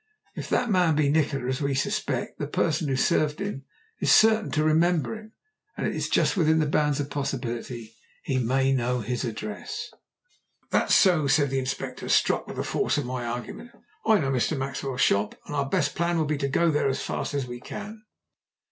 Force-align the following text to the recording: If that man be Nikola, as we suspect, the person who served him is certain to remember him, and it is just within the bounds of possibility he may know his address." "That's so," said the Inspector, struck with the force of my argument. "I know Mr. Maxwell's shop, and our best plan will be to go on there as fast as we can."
If 0.33 0.49
that 0.49 0.71
man 0.71 0.95
be 0.95 1.09
Nikola, 1.09 1.45
as 1.45 1.61
we 1.61 1.75
suspect, 1.75 2.39
the 2.39 2.47
person 2.47 2.87
who 2.87 2.95
served 2.95 3.37
him 3.39 3.65
is 3.99 4.11
certain 4.11 4.49
to 4.53 4.63
remember 4.63 5.13
him, 5.15 5.33
and 5.77 5.85
it 5.85 5.95
is 5.95 6.09
just 6.09 6.35
within 6.35 6.57
the 6.57 6.65
bounds 6.65 6.99
of 6.99 7.11
possibility 7.11 7.93
he 8.23 8.39
may 8.39 8.73
know 8.73 9.01
his 9.01 9.23
address." 9.23 9.91
"That's 10.71 10.95
so," 10.95 11.27
said 11.27 11.51
the 11.51 11.59
Inspector, 11.59 12.09
struck 12.09 12.47
with 12.47 12.55
the 12.55 12.63
force 12.63 12.97
of 12.97 13.05
my 13.05 13.27
argument. 13.27 13.73
"I 14.03 14.17
know 14.17 14.31
Mr. 14.31 14.57
Maxwell's 14.57 15.01
shop, 15.01 15.35
and 15.45 15.55
our 15.55 15.69
best 15.69 15.93
plan 15.93 16.17
will 16.17 16.25
be 16.25 16.39
to 16.39 16.47
go 16.49 16.63
on 16.65 16.73
there 16.73 16.89
as 16.89 17.03
fast 17.03 17.35
as 17.35 17.45
we 17.45 17.59
can." 17.59 18.01